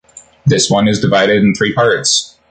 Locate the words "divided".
0.99-1.43